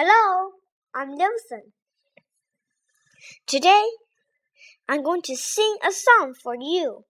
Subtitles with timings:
[0.00, 0.52] Hello,
[0.94, 1.72] I'm Nelson.
[3.48, 3.82] Today,
[4.88, 7.06] I'm going to sing a song for you.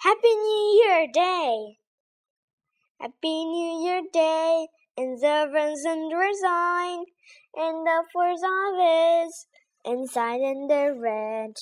[0.00, 1.78] Happy New Year Day!
[3.00, 4.66] Happy New Year Day
[4.98, 5.48] in the
[5.86, 7.06] and resign
[7.56, 9.46] in the force office
[9.86, 11.54] inside in the red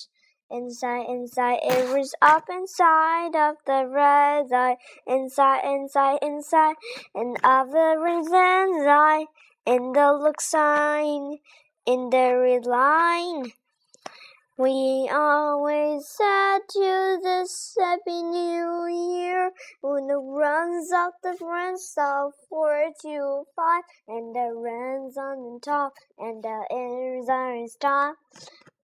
[0.55, 1.59] inside inside.
[1.63, 4.77] It was up inside of the red eye.
[5.07, 6.77] Inside inside inside.
[7.15, 9.27] And of the reasons I
[9.67, 11.39] in the look sign.
[11.87, 13.53] In the red line.
[14.57, 19.51] We always said to this happy new year.
[19.81, 23.83] When the runs up the friends of four to five.
[24.07, 25.95] And the runs on the top.
[26.17, 28.17] And the ears are stop.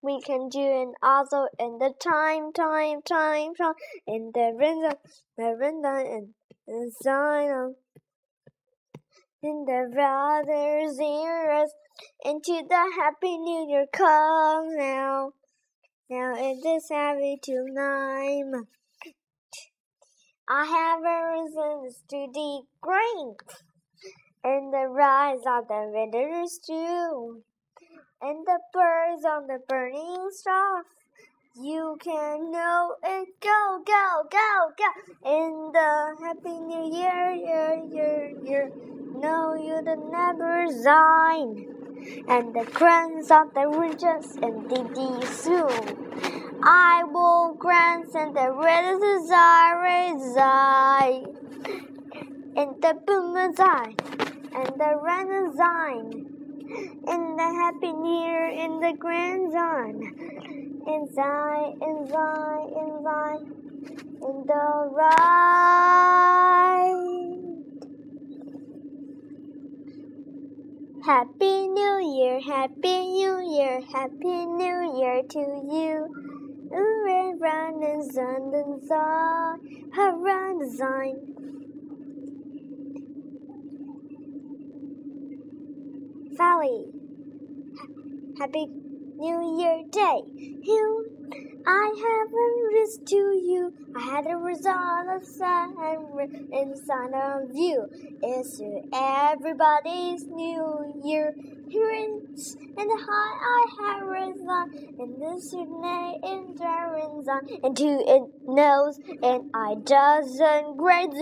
[0.02, 3.74] We can do it also in the time, time, time, time,
[4.06, 4.96] in the rhythm,
[5.36, 6.34] the rhythm, and
[6.66, 7.74] the sign
[9.42, 11.70] in the brothers' ears
[12.24, 15.32] into the happy new year come now.
[16.08, 18.44] Now it is happy tonight.
[20.48, 23.36] I have arisen to the grain,
[24.42, 27.42] and the rise of the winters too,
[28.22, 30.84] and the birds on the burning star.
[31.60, 33.28] You can know it.
[33.40, 34.90] Go, go, go, go!
[35.24, 38.72] In the happy new year, year, year, year.
[39.14, 41.80] No, you the never sign
[42.28, 46.60] and the crowns of the riches and the soon.
[46.62, 49.80] I will grant and the red desire
[50.12, 51.26] reside
[52.56, 53.96] in the boomazine
[54.54, 56.39] and the renaissance
[56.70, 60.02] in the happy near in the grand zone
[60.86, 63.42] inside inside inside
[64.22, 66.20] in the right
[71.04, 75.40] Happy New Year, Happy New Year, Happy New Year to
[75.72, 76.06] you.
[76.70, 79.60] Red round and sun and sun,
[79.98, 81.69] around the sign.
[86.40, 86.86] Valley,
[88.38, 90.22] Happy New Year Day.
[90.62, 91.04] You,
[91.66, 91.94] I
[94.00, 95.76] I had a result of sun
[96.52, 97.86] inside of you.
[98.22, 98.58] It's
[98.94, 101.34] everybody's New Year.
[101.70, 106.56] Prince and high I have risen, and this name in
[107.28, 111.12] on, and to it knows, and I doesn't great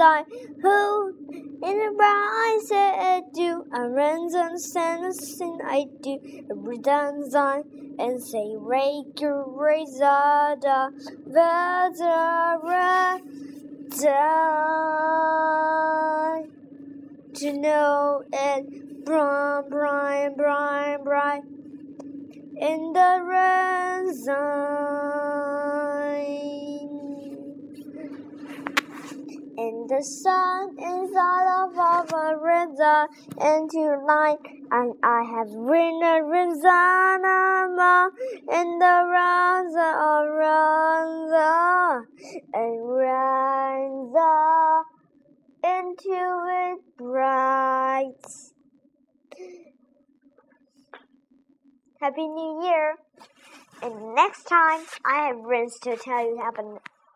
[0.00, 0.24] I
[0.62, 6.18] who in the brown I said do, I runs on sin I do,
[6.50, 7.34] every dance
[7.98, 10.92] and say rake your razor, the
[17.34, 19.04] to know it.
[19.04, 21.42] Bright, bright, bright, bright
[22.56, 24.14] in the red
[29.56, 33.06] And the sun is out of our river
[33.40, 34.40] into light,
[34.72, 38.10] and I have written a Rizana
[38.50, 39.76] in the runs
[40.34, 41.32] runs
[42.52, 44.14] and runs
[45.62, 46.18] into
[46.50, 48.14] it bright.
[52.00, 52.96] Happy New Year!
[53.82, 56.62] And next time, I have rings to tell you Happy,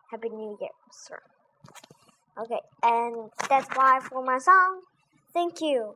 [0.09, 1.19] Happy New Year, sir.
[2.39, 4.81] Okay, and that's why for my song.
[5.33, 5.95] Thank you.